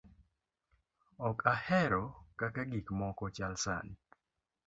[1.27, 2.03] ok ahero
[2.39, 3.97] kaka gik moko chal sani'